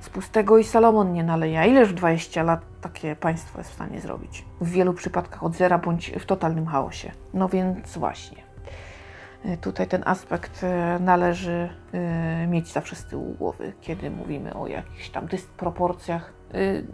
Z 0.00 0.08
pustego 0.08 0.58
i 0.58 0.64
Salomon 0.64 1.12
nie 1.12 1.24
naleje. 1.24 1.66
Ileż 1.66 1.88
w 1.88 1.94
20 1.94 2.42
lat 2.42 2.60
takie 2.80 3.16
państwo 3.16 3.58
jest 3.58 3.70
w 3.70 3.74
stanie 3.74 4.00
zrobić? 4.00 4.44
W 4.60 4.70
wielu 4.70 4.94
przypadkach 4.94 5.42
od 5.44 5.54
zera 5.54 5.78
bądź 5.78 6.10
w 6.20 6.26
totalnym 6.26 6.66
chaosie. 6.66 7.10
No 7.34 7.48
więc 7.48 7.98
właśnie. 7.98 8.42
Y, 9.46 9.56
Tutaj 9.56 9.86
ten 9.86 10.02
aspekt 10.06 10.62
y, 10.62 11.00
należy 11.00 11.68
mieć 12.48 12.72
zawsze 12.72 12.96
z 12.96 13.04
tyłu 13.04 13.34
głowy, 13.38 13.72
kiedy 13.80 14.10
mówimy 14.10 14.54
o 14.54 14.66
jakichś 14.66 15.10
tam 15.10 15.26
dysproporcjach. 15.26 16.32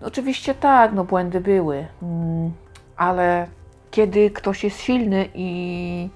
Oczywiście 0.03 0.55
tak, 0.55 0.93
no 0.93 1.05
błędy 1.05 1.41
były, 1.41 1.87
mm, 2.03 2.53
ale 2.97 3.47
kiedy 3.91 4.31
ktoś 4.31 4.65
jest 4.65 4.81
silny 4.81 5.29
i 5.35 6.09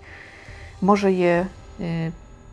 może 0.82 1.12
je 1.12 1.46
y, 1.80 2.12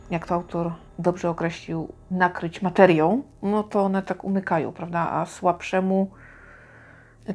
jak 0.10 0.28
to 0.28 0.36
autor 0.36 0.72
dobrze 1.00 1.30
określił, 1.30 1.94
nakryć 2.12 2.62
materią, 2.62 3.24
no 3.42 3.64
to 3.64 3.82
one 3.82 4.02
tak 4.02 4.24
umykają, 4.24 4.72
prawda? 4.72 5.12
A 5.12 5.26
słabszemu 5.26 6.12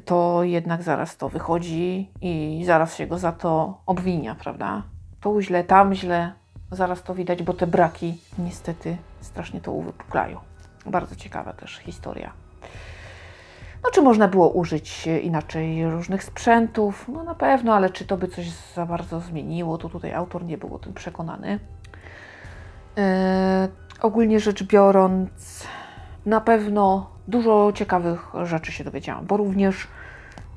to 0.04 0.44
jednak 0.44 0.82
zaraz 0.82 1.16
to 1.16 1.28
wychodzi 1.28 2.10
i 2.20 2.62
zaraz 2.66 2.96
się 2.96 3.06
go 3.06 3.18
za 3.18 3.32
to 3.32 3.80
obwinia, 3.86 4.34
prawda? 4.34 4.82
Tu 5.20 5.40
źle, 5.40 5.64
tam 5.64 5.94
źle, 5.94 6.32
zaraz 6.70 7.02
to 7.02 7.14
widać, 7.14 7.42
bo 7.42 7.54
te 7.54 7.66
braki 7.66 8.18
niestety 8.38 8.96
strasznie 9.20 9.60
to 9.60 9.72
uwypuklają. 9.72 10.40
Bardzo 10.86 11.16
ciekawa 11.16 11.52
też 11.52 11.76
historia. 11.76 12.45
No, 13.86 13.92
czy 13.92 14.02
można 14.02 14.28
było 14.28 14.48
użyć 14.48 15.06
inaczej 15.22 15.90
różnych 15.90 16.24
sprzętów? 16.24 17.08
No 17.08 17.24
na 17.24 17.34
pewno, 17.34 17.74
ale 17.74 17.90
czy 17.90 18.04
to 18.04 18.16
by 18.16 18.28
coś 18.28 18.50
za 18.50 18.86
bardzo 18.86 19.20
zmieniło, 19.20 19.78
to 19.78 19.88
tutaj 19.88 20.14
autor 20.14 20.44
nie 20.44 20.58
był 20.58 20.74
o 20.74 20.78
tym 20.78 20.94
przekonany. 20.94 21.58
Yy, 22.96 23.02
ogólnie 24.00 24.40
rzecz 24.40 24.62
biorąc, 24.62 25.64
na 26.26 26.40
pewno 26.40 27.10
dużo 27.28 27.72
ciekawych 27.74 28.32
rzeczy 28.42 28.72
się 28.72 28.84
dowiedziałam, 28.84 29.26
bo 29.26 29.36
również 29.36 29.88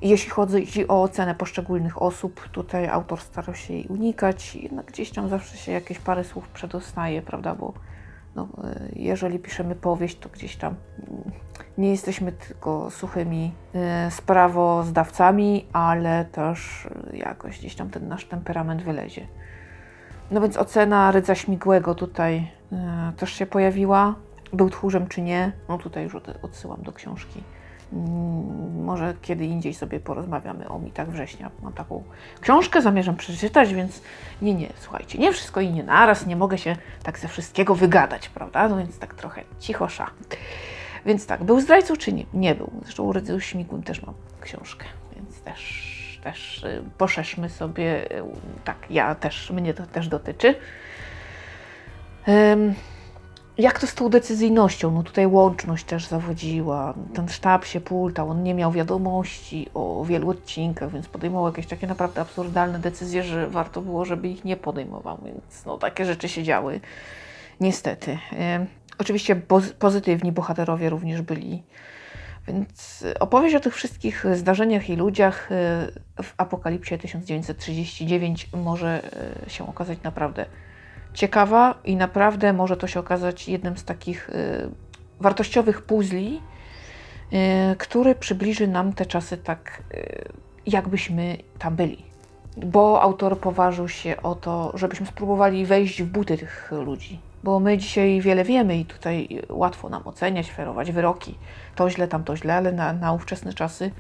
jeśli 0.01 0.29
chodzi 0.29 0.87
o 0.87 1.01
ocenę 1.01 1.35
poszczególnych 1.35 2.01
osób, 2.01 2.49
tutaj 2.49 2.87
autor 2.87 3.21
starał 3.21 3.55
się 3.55 3.73
jej 3.73 3.87
unikać, 3.87 4.55
jednak 4.55 4.85
gdzieś 4.85 5.11
tam 5.11 5.29
zawsze 5.29 5.57
się 5.57 5.71
jakieś 5.71 5.99
parę 5.99 6.23
słów 6.23 6.47
przedostaje, 6.47 7.21
prawda, 7.21 7.55
bo 7.55 7.73
no, 8.35 8.47
e, 8.63 8.89
jeżeli 8.95 9.39
piszemy 9.39 9.75
powieść, 9.75 10.19
to 10.19 10.29
gdzieś 10.29 10.55
tam 10.55 10.75
nie 11.77 11.91
jesteśmy 11.91 12.31
tylko 12.31 12.91
suchymi 12.91 13.53
e, 13.75 14.11
sprawozdawcami, 14.11 15.65
ale 15.73 16.25
też 16.25 16.87
jakoś 17.13 17.59
gdzieś 17.59 17.75
tam 17.75 17.89
ten 17.89 18.07
nasz 18.07 18.25
temperament 18.25 18.81
wylezie. 18.81 19.27
No 20.31 20.41
więc 20.41 20.57
ocena 20.57 21.11
Rydza 21.11 21.35
Śmigłego 21.35 21.95
tutaj 21.95 22.51
e, 22.71 23.13
też 23.17 23.33
się 23.33 23.45
pojawiła. 23.45 24.15
Był 24.53 24.69
tchórzem 24.69 25.07
czy 25.07 25.21
nie? 25.21 25.51
No 25.69 25.77
tutaj 25.77 26.03
już 26.03 26.15
odsyłam 26.41 26.81
do 26.81 26.91
książki. 26.91 27.43
Mm, 27.93 28.83
może 28.83 29.13
kiedy 29.21 29.45
indziej 29.45 29.73
sobie 29.73 29.99
porozmawiamy 29.99 30.69
o 30.69 30.79
mitach 30.79 31.09
września. 31.09 31.51
Mam 31.61 31.73
taką 31.73 32.03
książkę, 32.41 32.81
zamierzam 32.81 33.15
przeczytać, 33.15 33.73
więc 33.73 34.01
nie, 34.41 34.53
nie, 34.53 34.69
słuchajcie, 34.79 35.19
nie 35.19 35.33
wszystko 35.33 35.61
i 35.61 35.69
nie 35.69 35.83
naraz, 35.83 36.25
nie 36.25 36.35
mogę 36.35 36.57
się 36.57 36.75
tak 37.03 37.19
ze 37.19 37.27
wszystkiego 37.27 37.75
wygadać, 37.75 38.29
prawda? 38.29 38.69
No 38.69 38.77
więc 38.77 38.99
tak 38.99 39.13
trochę 39.13 39.41
cichosza. 39.59 40.09
Więc 41.05 41.25
tak, 41.25 41.43
był 41.43 41.61
zdrajcą 41.61 41.95
czy 41.95 42.13
nie? 42.13 42.25
Nie 42.33 42.55
był. 42.55 42.71
Zresztą 42.83 43.03
u 43.03 43.13
Rydzył 43.13 43.39
Śmigłym 43.39 43.83
też 43.83 44.01
mam 44.05 44.15
książkę, 44.41 44.85
więc 45.15 45.41
też, 45.41 46.19
też 46.23 46.63
y, 46.63 46.83
poszerzmy 46.97 47.49
sobie, 47.49 48.11
y, 48.11 48.23
tak, 48.63 48.77
ja 48.89 49.15
też, 49.15 49.51
mnie 49.51 49.73
to 49.73 49.85
też 49.85 50.07
dotyczy. 50.07 50.55
Um, 52.27 52.73
jak 53.59 53.79
to 53.79 53.87
z 53.87 53.95
tą 53.95 54.09
decyzyjnością? 54.09 54.91
No 54.91 55.03
tutaj 55.03 55.27
łączność 55.27 55.85
też 55.85 56.07
zawodziła. 56.07 56.93
Ten 57.13 57.29
sztab 57.29 57.65
się 57.65 57.81
pultał, 57.81 58.29
on 58.29 58.43
nie 58.43 58.53
miał 58.53 58.71
wiadomości 58.71 59.69
o 59.73 60.05
wielu 60.05 60.29
odcinkach, 60.29 60.91
więc 60.91 61.07
podejmował 61.07 61.47
jakieś 61.47 61.67
takie 61.67 61.87
naprawdę 61.87 62.21
absurdalne 62.21 62.79
decyzje, 62.79 63.23
że 63.23 63.47
warto 63.47 63.81
było, 63.81 64.05
żeby 64.05 64.27
ich 64.27 64.45
nie 64.45 64.57
podejmował. 64.57 65.19
Więc 65.25 65.65
no, 65.65 65.77
takie 65.77 66.05
rzeczy 66.05 66.29
się 66.29 66.43
działy. 66.43 66.81
Niestety. 67.59 68.17
E, 68.33 68.65
oczywiście 68.97 69.35
pozytywni 69.79 70.31
bohaterowie 70.31 70.89
również 70.89 71.21
byli. 71.21 71.63
Więc 72.47 73.05
opowieść 73.19 73.55
o 73.55 73.59
tych 73.59 73.75
wszystkich 73.75 74.25
zdarzeniach 74.33 74.89
i 74.89 74.95
ludziach 74.95 75.51
e, 75.51 75.55
w 76.23 76.33
Apokalipsie 76.37 76.97
1939 76.97 78.49
może 78.53 79.01
e, 79.45 79.49
się 79.49 79.67
okazać 79.67 80.03
naprawdę 80.03 80.45
ciekawa 81.13 81.75
i 81.85 81.95
naprawdę 81.95 82.53
może 82.53 82.77
to 82.77 82.87
się 82.87 82.99
okazać 82.99 83.49
jednym 83.49 83.77
z 83.77 83.83
takich 83.83 84.29
y, 84.29 84.69
wartościowych 85.19 85.81
puzli, 85.81 86.41
y, 87.33 87.75
który 87.75 88.15
przybliży 88.15 88.67
nam 88.67 88.93
te 88.93 89.05
czasy 89.05 89.37
tak, 89.37 89.83
y, 89.93 90.29
jakbyśmy 90.65 91.37
tam 91.59 91.75
byli. 91.75 92.05
Bo 92.57 93.01
autor 93.01 93.39
poważył 93.39 93.87
się 93.87 94.21
o 94.23 94.35
to, 94.35 94.71
żebyśmy 94.73 95.05
spróbowali 95.05 95.65
wejść 95.65 96.03
w 96.03 96.05
buty 96.05 96.37
tych 96.37 96.71
ludzi. 96.71 97.19
Bo 97.43 97.59
my 97.59 97.77
dzisiaj 97.77 98.21
wiele 98.21 98.43
wiemy 98.43 98.77
i 98.77 98.85
tutaj 98.85 99.41
łatwo 99.49 99.89
nam 99.89 100.07
oceniać, 100.07 100.51
ferować 100.51 100.91
wyroki. 100.91 101.37
To 101.75 101.89
źle, 101.89 102.07
tam 102.07 102.23
to 102.23 102.35
źle, 102.35 102.55
ale 102.55 102.71
na, 102.71 102.93
na 102.93 103.13
ówczesne 103.13 103.53
czasy 103.53 103.91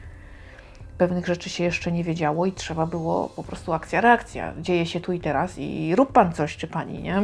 pewnych 0.99 1.27
rzeczy 1.27 1.49
się 1.49 1.63
jeszcze 1.63 1.91
nie 1.91 2.03
wiedziało 2.03 2.45
i 2.45 2.51
trzeba 2.51 2.85
było 2.85 3.29
po 3.35 3.43
prostu 3.43 3.73
akcja, 3.73 4.01
reakcja. 4.01 4.53
Dzieje 4.61 4.85
się 4.85 4.99
tu 4.99 5.13
i 5.13 5.19
teraz 5.19 5.57
i 5.57 5.95
rób 5.95 6.11
pan 6.11 6.33
coś, 6.33 6.57
czy 6.57 6.67
pani, 6.67 7.03
nie? 7.03 7.21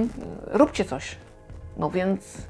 Róbcie 0.48 0.86
coś. 0.86 1.16
No 1.78 1.90
więc 1.90 2.48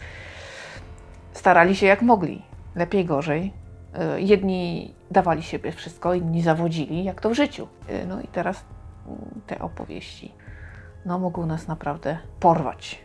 starali 1.33 1.75
się 1.75 1.85
jak 1.85 2.01
mogli. 2.01 2.41
Lepiej, 2.75 3.05
gorzej. 3.05 3.53
E, 3.93 4.21
jedni 4.21 4.93
dawali 5.11 5.43
siebie 5.43 5.71
wszystko, 5.71 6.13
inni 6.13 6.41
zawodzili, 6.41 7.03
jak 7.03 7.21
to 7.21 7.29
w 7.29 7.33
życiu. 7.33 7.67
E, 7.87 8.05
no 8.05 8.21
i 8.21 8.27
teraz 8.27 8.63
mm, 9.07 9.41
te 9.47 9.59
opowieści 9.59 10.31
no, 11.05 11.19
mogą 11.19 11.45
nas 11.45 11.67
naprawdę 11.67 12.17
porwać. 12.39 12.99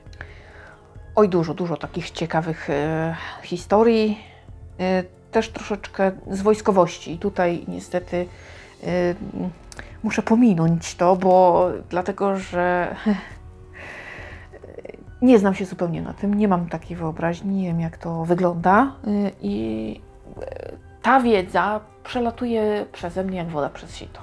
Oj, 1.15 1.29
dużo, 1.29 1.55
dużo 1.55 1.77
takich 1.77 2.11
ciekawych 2.11 2.71
e, 2.71 3.17
historii. 3.43 4.19
E, 4.81 5.20
też 5.31 5.49
troszeczkę 5.49 6.13
z 6.31 6.43
wojskowości. 6.43 7.19
Tutaj 7.19 7.65
niestety 7.69 8.27
yy, 8.83 8.89
muszę 10.03 10.23
pominąć 10.23 10.95
to, 10.95 11.17
bo 11.17 11.67
dlatego, 11.91 12.37
że 12.37 12.97
nie 15.23 15.39
znam 15.39 15.55
się 15.55 15.65
zupełnie 15.65 16.03
na 16.03 16.15
tym, 16.15 16.35
nie 16.35 16.49
mam 16.49 16.69
takiej 16.69 16.97
wyobraźni, 16.97 17.55
nie 17.55 17.69
wiem 17.69 17.81
jak 17.81 17.99
to 17.99 18.25
wygląda 18.25 18.93
yy, 19.07 19.33
i 19.43 20.01
ta 21.03 21.21
wiedza 21.21 21.81
przelatuje 22.05 22.87
przeze 22.93 23.25
mnie 23.25 23.39
jak 23.39 23.49
woda 23.49 23.69
przez 23.69 23.97
sito. 23.97 24.21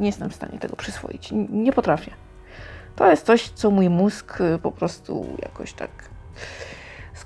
Nie 0.00 0.06
jestem 0.06 0.30
w 0.30 0.34
stanie 0.34 0.58
tego 0.58 0.76
przyswoić, 0.76 1.32
nie 1.50 1.72
potrafię. 1.72 2.10
To 2.96 3.10
jest 3.10 3.26
coś, 3.26 3.48
co 3.48 3.70
mój 3.70 3.90
mózg 3.90 4.40
y, 4.40 4.58
po 4.58 4.72
prostu 4.72 5.26
jakoś 5.42 5.72
tak 5.72 5.90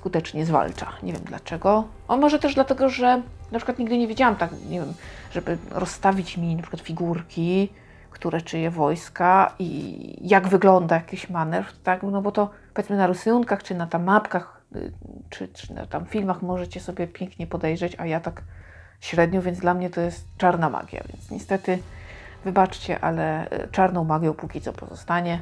skutecznie 0.01 0.45
zwalcza. 0.45 0.91
Nie 1.03 1.13
wiem 1.13 1.21
dlaczego. 1.25 1.83
O 2.07 2.17
może 2.17 2.39
też 2.39 2.55
dlatego, 2.55 2.89
że 2.89 3.21
na 3.51 3.59
przykład 3.59 3.79
nigdy 3.79 3.97
nie 3.97 4.07
wiedziałam 4.07 4.35
tak, 4.35 4.51
nie 4.69 4.79
wiem, 4.79 4.93
żeby 5.31 5.57
rozstawić 5.71 6.37
mi 6.37 6.55
na 6.55 6.61
przykład 6.61 6.81
figurki, 6.81 7.69
które 8.11 8.41
czyje 8.41 8.71
wojska 8.71 9.53
i 9.59 10.29
jak 10.29 10.47
wygląda 10.47 10.95
jakiś 10.95 11.29
manewr, 11.29 11.73
tak? 11.83 12.03
No 12.03 12.21
bo 12.21 12.31
to 12.31 12.49
powiedzmy 12.73 12.97
na 12.97 13.07
rysunkach, 13.07 13.63
czy 13.63 13.75
na 13.75 13.87
tam 13.87 14.03
mapkach, 14.03 14.61
y, 14.75 14.91
czy, 15.29 15.47
czy 15.47 15.73
na 15.73 15.85
tam 15.85 16.05
filmach 16.05 16.41
możecie 16.41 16.79
sobie 16.79 17.07
pięknie 17.07 17.47
podejrzeć, 17.47 17.95
a 17.97 18.05
ja 18.05 18.19
tak 18.19 18.41
średnio, 18.99 19.41
więc 19.41 19.59
dla 19.59 19.73
mnie 19.73 19.89
to 19.89 20.01
jest 20.01 20.27
czarna 20.37 20.69
magia, 20.69 21.03
więc 21.13 21.31
niestety 21.31 21.79
wybaczcie, 22.45 22.99
ale 22.99 23.51
y, 23.51 23.67
czarną 23.71 24.03
magią 24.03 24.33
póki 24.33 24.61
co 24.61 24.73
pozostanie. 24.73 25.41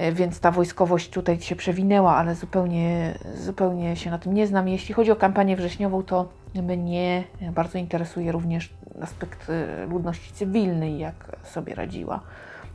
E, 0.00 0.12
więc 0.12 0.40
ta 0.40 0.50
wojskowość 0.50 1.10
tutaj 1.10 1.40
się 1.40 1.56
przewinęła, 1.56 2.16
ale 2.16 2.34
zupełnie, 2.34 3.14
zupełnie 3.34 3.96
się 3.96 4.10
na 4.10 4.18
tym 4.18 4.34
nie 4.34 4.46
znam. 4.46 4.68
Jeśli 4.68 4.94
chodzi 4.94 5.10
o 5.10 5.16
kampanię 5.16 5.56
wrześniową, 5.56 6.02
to 6.02 6.28
mnie 6.54 7.24
bardzo 7.52 7.78
interesuje 7.78 8.32
również 8.32 8.74
aspekt 9.02 9.50
e, 9.50 9.86
ludności 9.86 10.32
cywilnej, 10.32 10.98
jak 10.98 11.36
sobie 11.42 11.74
radziła. 11.74 12.20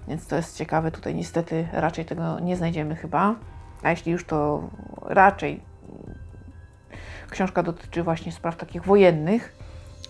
Więc 0.07 0.27
to 0.27 0.35
jest 0.35 0.57
ciekawe. 0.57 0.91
Tutaj 0.91 1.15
niestety 1.15 1.67
raczej 1.73 2.05
tego 2.05 2.39
nie 2.39 2.55
znajdziemy 2.55 2.95
chyba. 2.95 3.35
A 3.83 3.89
jeśli 3.89 4.11
już 4.11 4.25
to 4.25 4.69
raczej 5.01 5.61
książka 7.29 7.63
dotyczy 7.63 8.03
właśnie 8.03 8.31
spraw 8.31 8.55
takich 8.55 8.83
wojennych, 8.83 9.55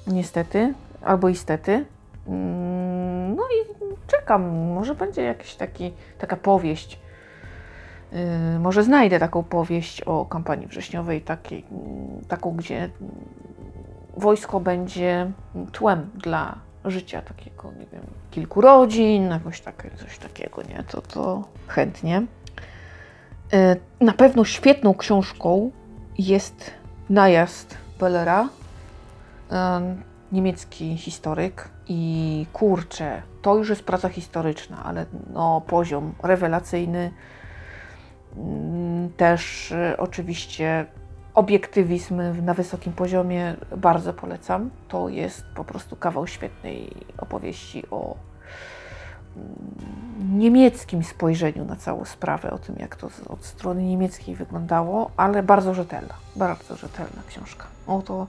niestety, 0.07 0.73
albo 1.01 1.29
istety. 1.29 1.85
Mm, 2.27 3.35
no 3.35 3.43
i 3.43 3.85
czekam, 4.07 4.49
może 4.73 4.95
będzie 4.95 5.21
jakiś 5.21 5.55
taki, 5.55 5.93
taka 6.17 6.35
powieść 6.35 7.04
może 8.59 8.83
znajdę 8.83 9.19
taką 9.19 9.43
powieść 9.43 10.01
o 10.01 10.25
kampanii 10.25 10.67
wrześniowej, 10.67 11.21
takiej, 11.21 11.65
taką, 12.27 12.51
gdzie 12.51 12.89
wojsko 14.17 14.59
będzie 14.59 15.31
tłem 15.71 16.09
dla 16.15 16.55
życia 16.85 17.21
takiego, 17.21 17.71
nie 17.79 17.85
wiem, 17.85 18.03
kilku 18.31 18.61
rodzin, 18.61 19.29
jakoś 19.29 19.61
takie, 19.61 19.91
coś 19.91 20.17
takiego, 20.17 20.61
nie? 20.61 20.83
To, 20.83 21.01
to 21.01 21.43
chętnie. 21.67 22.21
Yy, 23.51 23.59
na 24.01 24.13
pewno 24.13 24.45
świetną 24.45 24.93
książką 24.93 25.71
jest 26.17 26.71
Najazd 27.09 27.77
Bellera, 27.99 28.49
yy, 29.51 29.57
niemiecki 30.31 30.97
historyk 30.97 31.69
i 31.87 32.45
kurczę, 32.53 33.21
to 33.41 33.57
już 33.57 33.69
jest 33.69 33.83
praca 33.83 34.09
historyczna, 34.09 34.83
ale 34.83 35.05
no, 35.33 35.61
poziom 35.67 36.13
rewelacyjny, 36.23 37.11
też 39.17 39.71
y, 39.71 39.97
oczywiście 39.97 40.85
obiektywizm 41.33 42.21
na 42.45 42.53
wysokim 42.53 42.93
poziomie 42.93 43.55
bardzo 43.77 44.13
polecam. 44.13 44.69
To 44.87 45.09
jest 45.09 45.45
po 45.55 45.63
prostu 45.63 45.95
kawał 45.95 46.27
świetnej 46.27 46.91
opowieści 47.17 47.83
o, 47.91 48.15
mm, 49.35 50.39
niemieckim 50.39 51.03
spojrzeniu 51.03 51.65
na 51.65 51.75
całą 51.75 52.05
sprawę, 52.05 52.51
o 52.51 52.57
tym, 52.57 52.75
jak 52.79 52.95
to 52.95 53.09
od 53.29 53.45
strony 53.45 53.83
niemieckiej 53.83 54.35
wyglądało, 54.35 55.11
ale 55.17 55.43
bardzo 55.43 55.73
rzetelna, 55.73 56.13
bardzo 56.35 56.75
rzetelna 56.75 57.21
książka. 57.27 57.65
O 57.87 58.01
to 58.01 58.27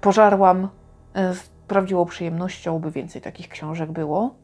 pożarłam 0.00 0.68
e, 1.14 1.34
z 1.34 1.48
prawdziwą 1.68 2.06
przyjemnością, 2.06 2.78
by 2.78 2.90
więcej 2.90 3.22
takich 3.22 3.48
książek 3.48 3.92
było. 3.92 4.34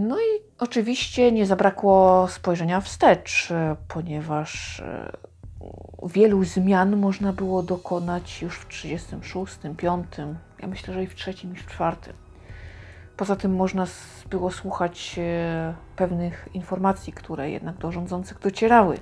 No 0.00 0.16
i 0.20 0.42
oczywiście 0.58 1.32
nie 1.32 1.46
zabrakło 1.46 2.28
spojrzenia 2.28 2.80
wstecz, 2.80 3.50
e, 3.50 3.76
ponieważ 3.88 4.80
e, 4.80 5.12
wielu 6.06 6.44
zmian 6.44 6.96
można 6.96 7.32
było 7.32 7.62
dokonać 7.62 8.42
już 8.42 8.58
w 8.58 8.68
36, 8.68 9.58
5, 9.76 10.06
ja 10.60 10.68
myślę, 10.68 10.94
że 10.94 11.02
i 11.02 11.06
w 11.06 11.14
trzecim, 11.14 11.52
i 11.52 11.56
w 11.56 11.66
czwartym. 11.66 12.12
Poza 13.16 13.36
tym 13.36 13.56
można 13.56 13.86
było 14.30 14.50
słuchać 14.50 15.18
e, 15.18 15.74
pewnych 15.96 16.48
informacji, 16.54 17.12
które 17.12 17.50
jednak 17.50 17.76
do 17.76 17.92
rządzących 17.92 18.38
docierały. 18.38 18.98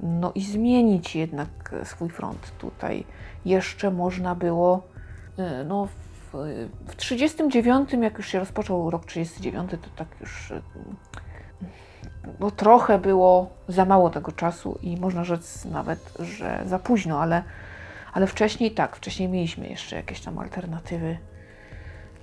No 0.00 0.32
i 0.34 0.42
zmienić 0.42 1.16
jednak 1.16 1.74
swój 1.84 2.10
front. 2.10 2.52
Tutaj 2.58 3.04
jeszcze 3.44 3.90
można 3.90 4.34
było, 4.34 4.82
no 5.64 5.88
w, 6.32 6.66
w 6.88 6.96
39, 6.96 7.92
jak 7.92 8.18
już 8.18 8.28
się 8.28 8.38
rozpoczął 8.38 8.90
rok 8.90 9.04
39, 9.04 9.70
to 9.70 9.76
tak 9.96 10.08
już 10.20 10.52
bo 12.40 12.50
trochę 12.50 12.98
było 12.98 13.50
za 13.68 13.84
mało 13.84 14.10
tego 14.10 14.32
czasu 14.32 14.78
i 14.82 14.96
można 14.96 15.24
rzec 15.24 15.64
nawet, 15.64 16.14
że 16.18 16.62
za 16.66 16.78
późno, 16.78 17.20
ale, 17.20 17.42
ale 18.12 18.26
wcześniej 18.26 18.70
tak, 18.70 18.96
wcześniej 18.96 19.28
mieliśmy 19.28 19.68
jeszcze 19.68 19.96
jakieś 19.96 20.20
tam 20.20 20.38
alternatywy 20.38 21.18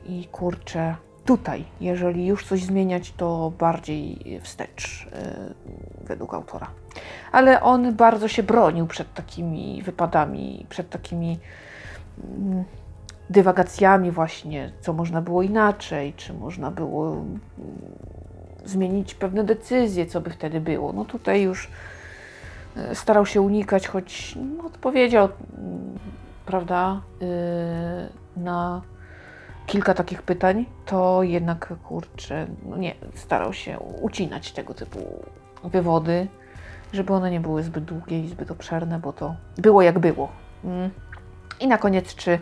i 0.05 0.27
kurczę, 0.31 0.95
tutaj, 1.25 1.65
jeżeli 1.81 2.25
już 2.25 2.45
coś 2.45 2.63
zmieniać, 2.63 3.11
to 3.11 3.51
bardziej 3.59 4.39
wstecz, 4.43 5.07
yy, 5.11 6.05
według 6.07 6.33
autora. 6.33 6.67
Ale 7.31 7.61
on 7.61 7.95
bardzo 7.95 8.27
się 8.27 8.43
bronił 8.43 8.87
przed 8.87 9.13
takimi 9.13 9.81
wypadami, 9.83 10.65
przed 10.69 10.89
takimi 10.89 11.39
mm, 12.23 12.63
dywagacjami 13.29 14.11
właśnie, 14.11 14.71
co 14.81 14.93
można 14.93 15.21
było 15.21 15.41
inaczej, 15.41 16.13
czy 16.13 16.33
można 16.33 16.71
było 16.71 17.11
mm, 17.11 17.39
zmienić 18.65 19.13
pewne 19.15 19.43
decyzje, 19.43 20.05
co 20.05 20.21
by 20.21 20.29
wtedy 20.29 20.61
było. 20.61 20.93
No 20.93 21.05
tutaj 21.05 21.41
już 21.41 21.69
e, 22.77 22.95
starał 22.95 23.25
się 23.25 23.41
unikać, 23.41 23.87
choć 23.87 24.37
no, 24.57 24.65
odpowiedział, 24.65 25.29
mm, 25.57 25.99
prawda, 26.45 27.01
yy, 27.21 27.27
na 28.43 28.81
kilka 29.65 29.93
takich 29.93 30.21
pytań, 30.21 30.65
to 30.85 31.23
jednak, 31.23 31.73
kurczę, 31.83 32.47
no 32.65 32.77
nie, 32.77 32.95
starał 33.15 33.53
się 33.53 33.79
ucinać 34.01 34.51
tego 34.51 34.73
typu 34.73 34.99
wywody, 35.63 36.27
żeby 36.93 37.13
one 37.13 37.31
nie 37.31 37.39
były 37.39 37.63
zbyt 37.63 37.83
długie 37.83 38.19
i 38.19 38.27
zbyt 38.27 38.51
obszerne, 38.51 38.99
bo 38.99 39.13
to 39.13 39.35
było 39.57 39.81
jak 39.81 39.99
było. 39.99 40.29
Mm. 40.63 40.89
I 41.59 41.67
na 41.67 41.77
koniec, 41.77 42.15
czy 42.15 42.39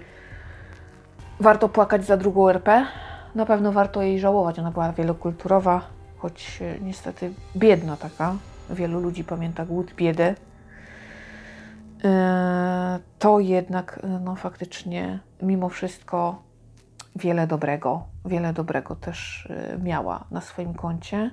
warto 1.40 1.70
płakać 1.70 2.06
za 2.06 2.18
drugą 2.18 2.50
RP? 2.50 2.86
Na 3.36 3.46
pewno 3.46 3.72
warto 3.72 4.02
jej 4.02 4.20
żałować. 4.20 4.60
Ona 4.60 4.72
była 4.72 4.92
wielokulturowa, 4.92 5.82
choć 6.18 6.60
e, 6.62 6.80
niestety 6.80 7.34
biedna 7.56 7.98
taka. 7.98 8.36
Wielu 8.70 9.00
ludzi 9.00 9.24
pamięta 9.24 9.66
głód, 9.66 9.94
biedę. 9.96 10.36
E, 12.04 13.00
To 13.20 13.40
jednak, 13.40 14.00
e, 14.04 14.08
no 14.08 14.36
faktycznie, 14.36 15.20
mimo 15.42 15.70
wszystko, 15.70 16.42
wiele 17.16 17.48
dobrego, 17.48 18.04
wiele 18.26 18.54
dobrego 18.54 18.96
też 18.96 19.48
miała 19.84 20.24
na 20.32 20.42
swoim 20.42 20.74
koncie. 20.74 21.32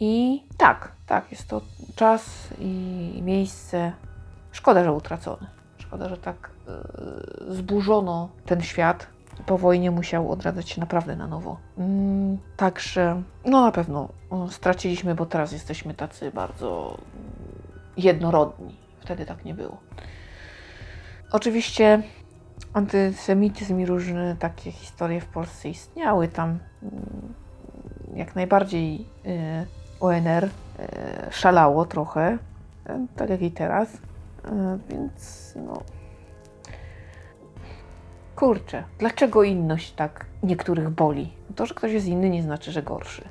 I 0.00 0.44
tak, 0.56 0.92
tak, 1.06 1.30
jest 1.30 1.48
to 1.48 1.60
czas 1.96 2.48
i 2.58 3.20
miejsce. 3.22 3.92
Szkoda, 4.52 4.84
że 4.84 4.92
utracone. 4.92 5.57
Szkoda, 5.88 6.08
że 6.08 6.16
tak 6.16 6.50
e, 6.68 7.54
zburzono 7.54 8.28
ten 8.46 8.62
świat. 8.62 9.06
Po 9.46 9.58
wojnie 9.58 9.90
musiał 9.90 10.32
odradzać 10.32 10.70
się 10.70 10.80
naprawdę 10.80 11.16
na 11.16 11.26
nowo. 11.26 11.56
Mm, 11.78 12.38
także, 12.56 13.22
no 13.44 13.62
na 13.62 13.72
pewno 13.72 14.08
o, 14.30 14.48
straciliśmy, 14.48 15.14
bo 15.14 15.26
teraz 15.26 15.52
jesteśmy 15.52 15.94
tacy 15.94 16.30
bardzo 16.30 16.98
jednorodni. 17.96 18.76
Wtedy 19.00 19.26
tak 19.26 19.44
nie 19.44 19.54
było. 19.54 19.76
Oczywiście 21.32 22.02
antysemityzm 22.72 23.80
i 23.80 23.86
różne 23.86 24.36
takie 24.36 24.72
historie 24.72 25.20
w 25.20 25.26
Polsce 25.26 25.68
istniały. 25.68 26.28
Tam 26.28 26.58
mm, 26.82 27.34
jak 28.14 28.34
najbardziej 28.36 29.06
y, 29.26 29.66
ONR 30.00 30.44
y, 30.44 30.50
szalało 31.30 31.84
trochę, 31.84 32.38
tak 33.16 33.30
jak 33.30 33.42
i 33.42 33.50
teraz. 33.50 34.07
Y, 34.44 34.78
Więc 34.88 35.52
no. 35.66 35.82
Kurczę, 38.36 38.84
dlaczego 38.98 39.42
inność 39.42 39.92
tak 39.92 40.26
niektórych 40.42 40.90
boli? 40.90 41.32
To, 41.56 41.66
że 41.66 41.74
ktoś 41.74 41.92
jest 41.92 42.06
inny, 42.06 42.30
nie 42.30 42.42
znaczy, 42.42 42.72
że 42.72 42.82
gorszy. 42.82 43.28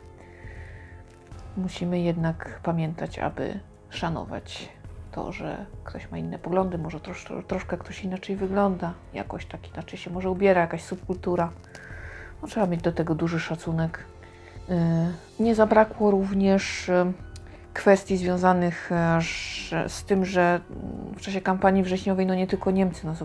Musimy 1.58 2.00
jednak 2.00 2.60
pamiętać, 2.64 3.20
aby 3.20 3.60
szanować 3.90 4.70
to, 5.12 5.32
że 5.32 5.66
ktoś 5.84 6.12
ma 6.12 6.18
inne 6.18 6.40
poglądy, 6.40 6.78
może 6.78 7.00
trosz, 7.00 7.26
troszkę 7.48 7.78
ktoś 7.78 8.04
inaczej 8.04 8.36
wygląda, 8.36 8.94
jakoś 9.14 9.46
tak 9.46 9.74
inaczej 9.74 10.00
się 10.00 10.12
może 10.12 10.30
ubiera, 10.30 10.62
jakaś 10.62 10.84
subkultura. 10.84 11.52
No, 12.42 12.48
trzeba 12.48 12.68
mieć 12.68 12.82
do 12.82 12.92
tego 12.92 13.16
duży 13.16 13.40
szacunek. 13.40 14.06
Yy, 14.70 14.76
Nie 15.40 15.56
zabrakło 15.56 16.12
również 16.12 16.92
kwestii 17.78 18.18
związanych 18.18 18.92
e, 18.92 19.20
z 19.88 20.04
tym, 20.04 20.26
że 20.26 20.60
w 21.18 21.22
czasie 21.22 21.42
kampanii 21.42 21.84
wrześniowej 21.84 22.26
no 22.26 22.36
nie 22.36 22.48
tylko 22.48 22.72
Niemcy 22.72 23.06
nas 23.06 23.24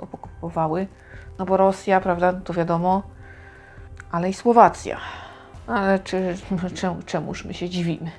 okupowały, 0.00 0.86
no 1.38 1.46
bo 1.46 1.56
Rosja, 1.56 2.00
prawda, 2.00 2.32
to 2.32 2.54
wiadomo, 2.54 3.02
ale 4.12 4.28
i 4.28 4.34
Słowacja. 4.34 4.96
Ale 5.66 5.98
czy, 5.98 6.36
czemu, 6.74 7.02
czemuż 7.02 7.44
my 7.44 7.54
się 7.54 7.68
dziwimy? 7.68 8.10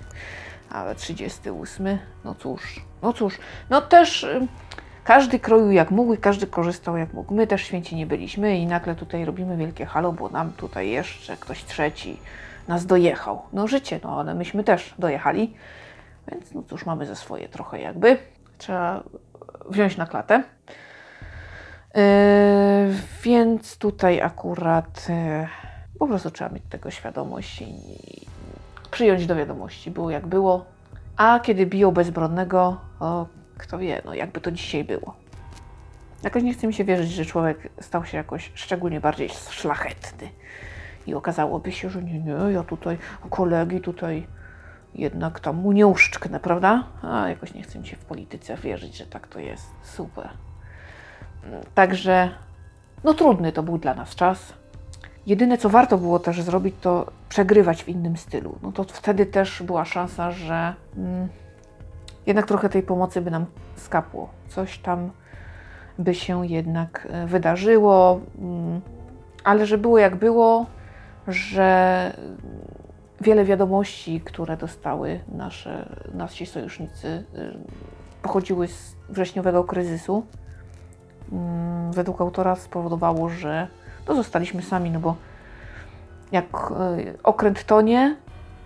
Ale 0.69 0.95
38, 0.95 1.97
no 2.25 2.35
cóż, 2.35 2.85
no 3.01 3.13
cóż, 3.13 3.37
no 3.69 3.81
też 3.81 4.23
y, 4.23 4.47
każdy 5.03 5.39
kroił 5.39 5.71
jak 5.71 5.91
mógł 5.91 6.13
i 6.13 6.17
każdy 6.17 6.47
korzystał 6.47 6.97
jak 6.97 7.13
mógł. 7.13 7.33
My 7.33 7.47
też 7.47 7.61
święci 7.61 7.95
nie 7.95 8.05
byliśmy 8.05 8.57
i 8.57 8.67
nagle 8.67 8.95
tutaj 8.95 9.25
robimy 9.25 9.57
wielkie 9.57 9.85
halo, 9.85 10.11
bo 10.11 10.29
nam 10.29 10.51
tutaj 10.51 10.89
jeszcze 10.89 11.37
ktoś 11.37 11.63
trzeci 11.63 12.19
nas 12.67 12.85
dojechał. 12.85 13.41
No 13.53 13.67
życie, 13.67 13.99
no 14.03 14.19
ale 14.19 14.35
myśmy 14.35 14.63
też 14.63 14.95
dojechali, 14.99 15.53
więc 16.31 16.53
no 16.53 16.63
cóż, 16.69 16.85
mamy 16.85 17.05
ze 17.05 17.15
swoje 17.15 17.49
trochę 17.49 17.81
jakby. 17.81 18.17
Trzeba 18.57 19.03
wziąć 19.69 19.97
na 19.97 20.05
klatę. 20.05 20.43
Yy, 21.95 22.03
więc 23.23 23.77
tutaj 23.77 24.21
akurat 24.21 25.09
yy, 25.09 25.47
po 25.99 26.07
prostu 26.07 26.31
trzeba 26.31 26.49
mieć 26.49 26.63
tego 26.69 26.91
świadomość 26.91 27.61
i, 27.61 27.75
przyjąć 28.91 29.25
do 29.25 29.35
wiadomości. 29.35 29.91
Było 29.91 30.11
jak 30.11 30.27
było. 30.27 30.65
A 31.17 31.39
kiedy 31.39 31.65
biją 31.65 31.91
bezbronnego, 31.91 32.77
o, 32.99 33.25
kto 33.57 33.77
wie, 33.77 34.01
no 34.05 34.13
jakby 34.13 34.41
to 34.41 34.51
dzisiaj 34.51 34.83
było. 34.83 35.15
Jakoś 36.23 36.43
nie 36.43 36.53
chce 36.53 36.67
mi 36.67 36.73
się 36.73 36.83
wierzyć, 36.83 37.11
że 37.11 37.25
człowiek 37.25 37.69
stał 37.81 38.05
się 38.05 38.17
jakoś 38.17 38.51
szczególnie 38.55 38.99
bardziej 38.99 39.29
szlachetny. 39.49 40.29
I 41.07 41.13
okazałoby 41.13 41.71
się, 41.71 41.89
że 41.89 42.03
nie, 42.03 42.19
nie, 42.19 42.31
ja 42.51 42.63
tutaj 42.63 42.97
kolegi 43.29 43.81
tutaj 43.81 44.27
jednak 44.95 45.39
tam 45.39 45.55
mu 45.55 45.71
nie 45.71 45.87
uszczknę, 45.87 46.39
prawda? 46.39 46.83
A 47.01 47.29
jakoś 47.29 47.53
nie 47.53 47.63
chce 47.63 47.79
mi 47.79 47.87
się 47.87 47.95
w 47.95 48.05
polityce 48.05 48.57
wierzyć, 48.57 48.97
że 48.97 49.05
tak 49.05 49.27
to 49.27 49.39
jest. 49.39 49.65
Super. 49.83 50.29
Także, 51.75 52.29
no 53.03 53.13
trudny 53.13 53.51
to 53.51 53.63
był 53.63 53.77
dla 53.77 53.93
nas 53.93 54.15
czas. 54.15 54.53
Jedyne, 55.25 55.57
co 55.57 55.69
warto 55.69 55.97
było 55.97 56.19
też 56.19 56.41
zrobić, 56.41 56.75
to 56.81 57.11
przegrywać 57.29 57.83
w 57.83 57.89
innym 57.89 58.17
stylu. 58.17 58.57
No 58.63 58.71
to 58.71 58.83
wtedy 58.83 59.25
też 59.25 59.63
była 59.63 59.85
szansa, 59.85 60.31
że 60.31 60.73
mm, 60.97 61.27
jednak 62.25 62.47
trochę 62.47 62.69
tej 62.69 62.83
pomocy 62.83 63.21
by 63.21 63.31
nam 63.31 63.45
skapło. 63.75 64.29
Coś 64.47 64.79
tam 64.79 65.11
by 65.99 66.15
się 66.15 66.47
jednak 66.47 67.07
e, 67.11 67.27
wydarzyło, 67.27 68.19
mm, 68.39 68.81
ale 69.43 69.65
że 69.65 69.77
było 69.77 69.97
jak 69.97 70.15
było, 70.15 70.65
że 71.27 72.13
wiele 73.21 73.45
wiadomości, 73.45 74.21
które 74.21 74.57
dostały 74.57 75.19
nasze, 75.27 75.89
nasi 76.13 76.45
sojusznicy, 76.45 77.07
y, 77.07 77.23
pochodziły 78.21 78.67
z 78.67 78.95
wrześniowego 79.09 79.63
kryzysu. 79.63 80.25
Mm, 81.31 81.91
Według 81.91 82.21
autora 82.21 82.55
spowodowało, 82.55 83.29
że 83.29 83.67
to 84.05 84.15
zostaliśmy 84.15 84.61
sami, 84.61 84.91
no 84.91 84.99
bo 84.99 85.15
jak 86.31 86.71
y, 86.99 87.23
okręt 87.23 87.63
tonie, 87.65 88.15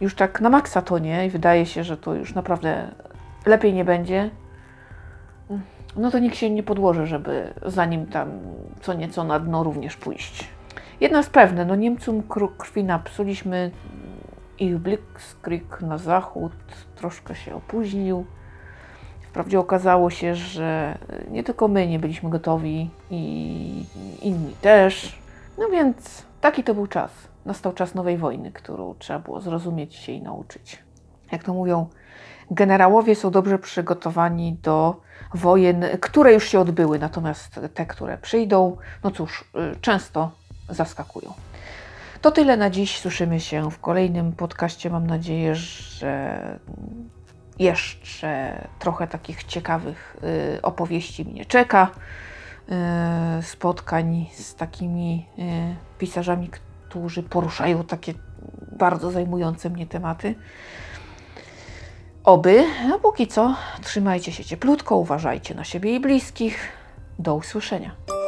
już 0.01 0.15
tak 0.15 0.41
na 0.41 0.49
maksa 0.49 0.81
tonie 0.81 1.25
i 1.25 1.29
wydaje 1.29 1.65
się, 1.65 1.83
że 1.83 1.97
to 1.97 2.13
już 2.13 2.35
naprawdę 2.35 2.91
lepiej 3.45 3.73
nie 3.73 3.85
będzie, 3.85 4.29
no 5.95 6.11
to 6.11 6.19
nikt 6.19 6.35
się 6.35 6.49
nie 6.49 6.63
podłoży, 6.63 7.05
żeby 7.05 7.53
zanim 7.65 8.05
tam 8.05 8.31
co 8.81 8.93
nieco 8.93 9.23
na 9.23 9.39
dno 9.39 9.63
również 9.63 9.97
pójść. 9.97 10.49
Jedno 11.01 11.17
jest 11.17 11.29
pewne, 11.29 11.65
no 11.65 11.75
Niemcom 11.75 12.23
krwi 12.57 12.83
napsuliśmy, 12.83 13.71
ich 14.59 14.77
Blitzkrieg 14.77 15.81
na 15.81 15.97
zachód 15.97 16.51
troszkę 16.95 17.35
się 17.35 17.55
opóźnił. 17.55 18.25
Wprawdzie 19.29 19.59
okazało 19.59 20.09
się, 20.09 20.35
że 20.35 20.97
nie 21.29 21.43
tylko 21.43 21.67
my 21.67 21.87
nie 21.87 21.99
byliśmy 21.99 22.29
gotowi 22.29 22.89
i 23.11 23.85
inni 24.21 24.55
też. 24.61 25.19
No 25.57 25.69
więc 25.69 26.25
taki 26.41 26.63
to 26.63 26.73
był 26.73 26.87
czas. 26.87 27.11
Nastał 27.45 27.73
czas 27.73 27.95
nowej 27.95 28.17
wojny, 28.17 28.51
którą 28.51 28.95
trzeba 28.99 29.19
było 29.19 29.41
zrozumieć 29.41 29.95
się 29.95 30.11
i 30.11 30.21
nauczyć. 30.21 30.83
Jak 31.31 31.43
to 31.43 31.53
mówią, 31.53 31.87
generałowie 32.51 33.15
są 33.15 33.31
dobrze 33.31 33.59
przygotowani 33.59 34.57
do 34.63 35.01
wojen, 35.33 35.85
które 36.01 36.33
już 36.33 36.47
się 36.47 36.59
odbyły, 36.59 36.99
natomiast 36.99 37.59
te, 37.73 37.85
które 37.85 38.17
przyjdą, 38.17 38.77
no 39.03 39.11
cóż, 39.11 39.51
y, 39.73 39.79
często 39.79 40.40
zaskakują. 40.71 41.33
To 42.21 42.31
tyle 42.31 42.57
na 42.57 42.69
dziś. 42.69 42.99
Słyszymy 42.99 43.39
się 43.39 43.71
w 43.71 43.79
kolejnym 43.79 44.31
podcaście. 44.31 44.89
Mam 44.89 45.07
nadzieję, 45.07 45.55
że 45.55 46.59
jeszcze 47.59 48.61
trochę 48.79 49.07
takich 49.07 49.43
ciekawych 49.43 50.17
y, 50.55 50.61
opowieści 50.61 51.25
mnie 51.25 51.45
czeka. 51.45 51.91
Y, 53.39 53.43
spotkań 53.43 54.29
z 54.33 54.55
takimi 54.55 55.25
y, 55.39 55.41
pisarzami, 55.97 56.49
którzy 56.89 57.23
poruszają 57.23 57.83
takie 57.83 58.13
bardzo 58.71 59.11
zajmujące 59.11 59.69
mnie 59.69 59.87
tematy. 59.87 60.35
Oby, 62.23 62.65
a 62.95 62.99
póki 62.99 63.27
co, 63.27 63.55
trzymajcie 63.81 64.31
się 64.31 64.43
cieplutko, 64.43 64.95
uważajcie 64.95 65.55
na 65.55 65.63
siebie 65.63 65.95
i 65.95 65.99
bliskich. 65.99 66.81
Do 67.19 67.35
usłyszenia. 67.35 68.20